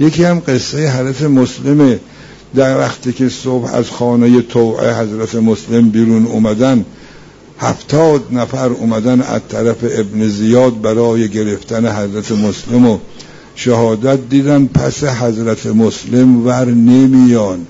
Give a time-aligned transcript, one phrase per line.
[0.00, 2.00] یکی هم قصه حضرت مسلمه
[2.54, 6.84] در وقتی که صبح از خانه توعه حضرت مسلم بیرون اومدن
[7.58, 12.98] هفتاد نفر اومدن از طرف ابن زیاد برای گرفتن حضرت مسلم و
[13.54, 17.66] شهادت دیدن پس حضرت مسلم ور نمیان.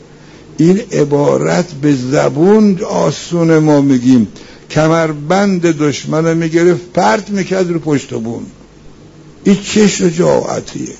[0.56, 4.28] این عبارت به زبون آسون ما میگیم.
[4.70, 8.42] کمربند دشمن می‌گرفت پرت می‌کرد رو پشت بون.
[9.44, 10.94] این چه شجاعتیه؟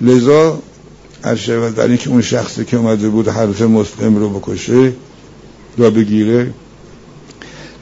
[0.00, 0.58] لذا
[1.22, 4.92] از شود در اینکه اون شخصی که اومده بود حضرت مسلم رو بکشه
[5.78, 6.52] و بگیره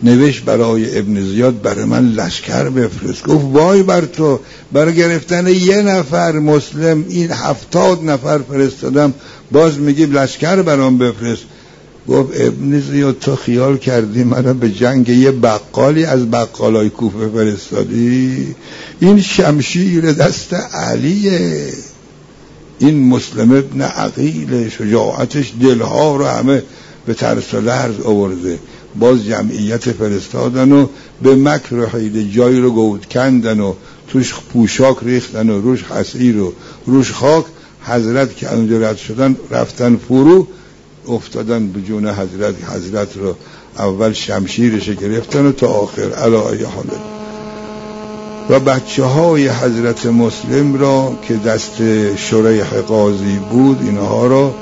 [0.02, 3.24] نوشت برای ابن زیاد برای من لشکر بفرست.
[3.26, 4.40] گفت وای بر تو
[4.72, 9.14] برای گرفتن یه نفر مسلم این هفتاد نفر فرستادم
[9.52, 11.42] باز میگی لشکر برام بفرست.
[12.08, 18.54] گفت ابن زیاد تو خیال کردی منو به جنگ یه بقالی از بقالای کوفه فرستادی؟
[19.00, 21.72] این شمشیر دست علیه.
[22.82, 26.62] این مسلم ابن عقیل شجاعتش دلها رو همه
[27.06, 28.58] به ترس و لرز آورده.
[28.98, 30.86] باز جمعیت فرستادن و
[31.22, 33.74] به مکر و حیل جایی رو گود کندن و
[34.08, 36.52] توش پوشاک ریختن و روش حسیر و
[36.86, 37.44] روش خاک.
[37.84, 40.46] حضرت که اونجا رد شدن رفتن فرو
[41.08, 42.54] افتادن به جون حضرت.
[42.70, 43.36] حضرت رو
[43.78, 46.12] اول شمشیرش گرفتن و تا آخر.
[46.12, 47.11] علایه حاله
[48.50, 51.76] و بچه های حضرت مسلم را که دست
[52.16, 54.54] شریح قاضی بود اینها را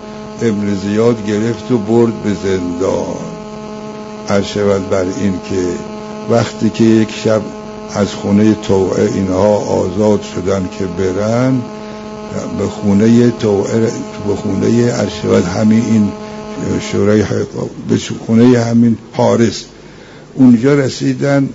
[0.42, 3.16] ابن زیاد گرفت و برد به زندان.
[4.28, 5.64] هر شود بر این که
[6.30, 7.42] وقتی که یک شب
[7.94, 11.60] از خونه توعه اینها آزاد شدن که برن
[12.58, 13.80] به خونه توعه
[14.28, 16.12] به خونه ارشود همین این
[16.92, 17.24] شورای
[17.88, 19.64] به خونه همین حارس
[20.34, 21.48] اونجا رسیدن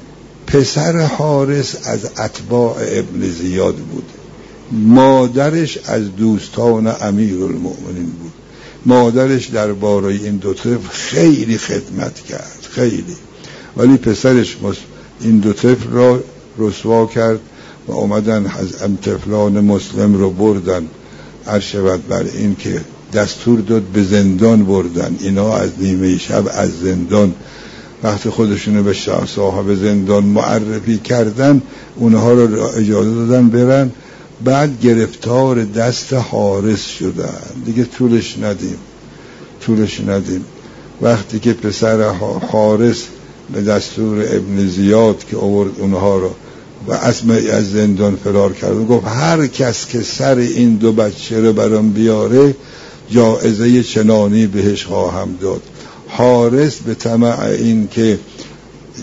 [0.55, 4.03] پسر حارس از اتباع ابن زیاد بود.
[4.71, 8.31] مادرش از دوستان امیر المؤمنین بود.
[8.85, 10.53] مادرش درباره این دو
[10.89, 13.15] خیلی خدمت کرد خیلی.
[13.77, 14.57] ولی پسرش
[15.21, 16.23] این دو طفل را
[16.57, 17.39] رسوا کرد
[17.87, 18.67] و اومدن از
[19.01, 20.87] طفلان مسلم رو بردن.
[21.59, 22.81] شود بر این که
[23.13, 25.15] دستور داد به زندان بردن.
[25.19, 27.33] اینا از نیمه شب از زندان
[28.03, 28.93] وقتی خودشونو به
[29.35, 31.61] صاحب زندان معرفی کردن
[31.95, 33.91] اونها رو اجازه دادن برن.
[34.43, 37.39] بعد گرفتار دست حارس شدن.
[37.65, 38.77] دیگه طولش ندیم.
[39.61, 40.45] طولش ندیم.
[41.01, 42.09] وقتی که پسر
[42.51, 43.03] حارس
[43.53, 46.29] به دستور ابن زیاد که آورد اونها رو
[46.87, 51.53] و اسم از زندان فرار کرد گفت هر کس که سر این دو بچه رو
[51.53, 52.55] برام بیاره
[53.09, 55.61] جائزه چنانی بهش خواهم داد.
[56.17, 58.19] حارس به طمع این که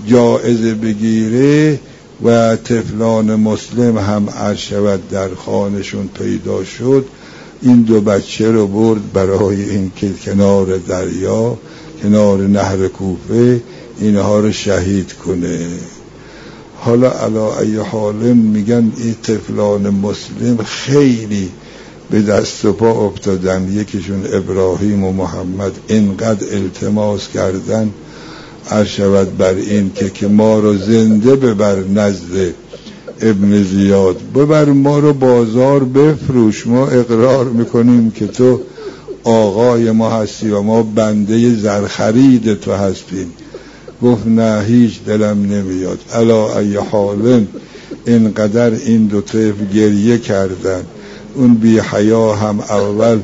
[0.07, 1.81] جائزه بگیره
[2.25, 7.07] و تفلان مسلم هم شود در خانشون پیدا شد.
[7.63, 11.59] این دو بچه رو برد برای این که کنار دریا
[12.03, 13.61] کنار نهر کوفه
[14.01, 15.69] اینها رو شهید کنه.
[16.77, 21.51] حالا علا ای حالم میگن این تفلان مسلم خیلی
[22.13, 23.73] به دست و پا افتادن.
[23.73, 25.73] یکیشون ابراهیم و محمد.
[25.89, 27.91] اینقدر التماس کردن
[28.71, 32.55] عرض بر این که که ما رو زنده ببر نزد
[33.21, 34.17] ابن زیاد.
[34.35, 36.67] ببر ما رو بازار بفروش.
[36.67, 38.61] ما اقرار می‌کنیم که تو
[39.25, 43.33] آقای ما هستی و ما بنده زرخرید تو هستیم.
[44.03, 45.99] گفت نه هیچ دلم نمیاد.
[46.13, 47.47] علا ای حالن
[48.07, 50.83] اینقدر این دو طیف گریه کردن.
[51.35, 53.21] اون بی حیا هم اول.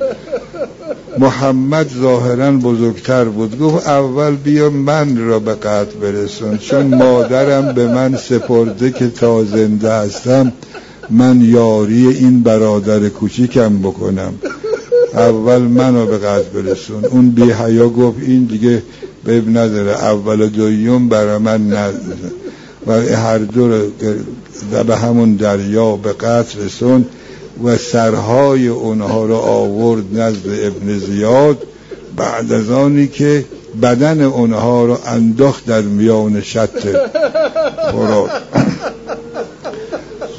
[1.19, 3.58] محمد ظاهرا بزرگتر بود.
[3.58, 9.44] گفت اول بیا من را به قتل برسون چون مادرم به من سپرده که تا
[9.44, 10.52] زنده هستم
[11.10, 14.34] من یاری این برادر کوچیکم بکنم.
[15.14, 17.04] اول منو به قتل برسون.
[17.04, 18.82] اون بی حیا گفت این دیگه
[19.26, 22.32] بب نداره اول دویم برای من نداره
[22.86, 23.91] و هر دو رو
[24.86, 27.06] به همون دریا به قتل رسون.
[27.64, 31.62] و سرهای اونها رو آورد نزد ابن زیاد
[32.16, 33.44] بعد از آنی که
[33.83, 36.97] بدن اونها رو انداخت در میان شط
[37.91, 38.30] خوراک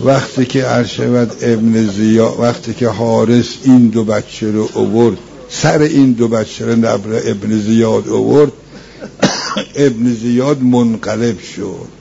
[0.03, 5.17] وقتی که عرشبت ابن زیاد وقتی که حارس این دو بچه رو آورد
[5.49, 8.51] سر این دو بچه رو نبر ابن زیاد آورد
[9.75, 11.98] ابن زیاد منقلب شد.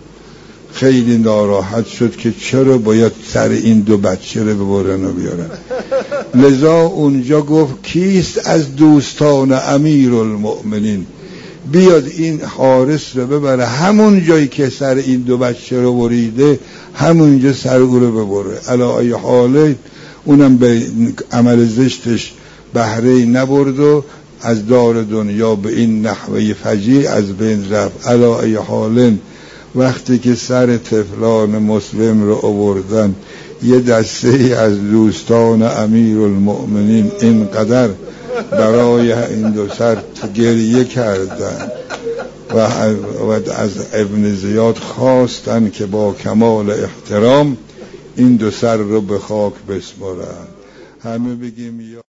[0.72, 5.50] خیلی ناراحت شد که چرا باید سر این دو بچه رو ببرن و بیارن.
[6.34, 11.06] لذا اونجا گفت کیست از دوستان امیر المؤمنین
[11.72, 13.66] بیاد این حارس رو ببره.
[13.66, 16.58] همون جایی که سر این دو بچه رو بریده
[16.94, 18.58] همونجا سر او رو ببره.
[18.68, 19.76] علا ای حاله
[20.24, 20.82] اونم به
[21.32, 22.32] عمل زشتش
[22.74, 24.04] بهره نبرد و
[24.40, 28.06] از دار دنیا به این نحوه فجی از بین رفت.
[28.06, 29.18] علا ای حالن
[29.74, 33.14] وقتی که سر تفلان مسلم رو آوردن
[33.62, 37.88] یه دسته ای از دوستان امیر المؤمنین اینقدر
[38.50, 39.96] برای این دو سر
[40.34, 41.70] گریه کردن
[42.54, 42.58] و
[43.56, 47.56] از ابن زیاد خواستن که با کمال احترام
[48.16, 50.46] این دو سر رو به خاک بسپارن.
[51.02, 52.00] همه بگیم یا